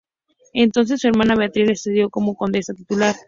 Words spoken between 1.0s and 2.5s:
hermana Beatriz, la sucedió como